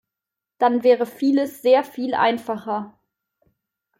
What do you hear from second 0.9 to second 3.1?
vieles sehr viel einfacher.